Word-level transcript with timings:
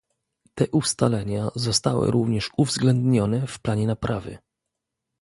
Te 0.55 0.67
ustalenia 0.71 1.49
zostały 1.55 2.11
również 2.11 2.49
uwzględnione 2.57 3.47
w 3.47 3.59
planie 3.59 3.87
naprawy 3.87 4.37